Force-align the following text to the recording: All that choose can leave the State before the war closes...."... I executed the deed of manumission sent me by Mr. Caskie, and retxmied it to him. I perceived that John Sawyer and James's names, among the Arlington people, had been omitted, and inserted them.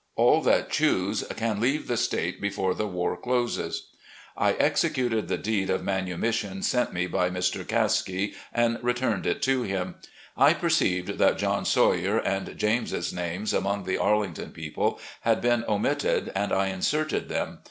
All 0.15 0.41
that 0.41 0.71
choose 0.71 1.23
can 1.37 1.59
leave 1.59 1.87
the 1.87 1.95
State 1.95 2.41
before 2.41 2.73
the 2.73 2.87
war 2.87 3.15
closes...."... 3.15 3.89
I 4.35 4.53
executed 4.53 5.27
the 5.27 5.37
deed 5.37 5.69
of 5.69 5.83
manumission 5.83 6.63
sent 6.63 6.91
me 6.91 7.05
by 7.05 7.29
Mr. 7.29 7.63
Caskie, 7.63 8.33
and 8.51 8.77
retxmied 8.77 9.27
it 9.27 9.43
to 9.43 9.61
him. 9.61 9.93
I 10.35 10.53
perceived 10.55 11.19
that 11.19 11.37
John 11.37 11.65
Sawyer 11.65 12.17
and 12.17 12.57
James's 12.57 13.13
names, 13.13 13.53
among 13.53 13.83
the 13.83 13.99
Arlington 13.99 14.51
people, 14.53 14.99
had 15.19 15.39
been 15.39 15.63
omitted, 15.69 16.31
and 16.33 16.51
inserted 16.51 17.29
them. 17.29 17.59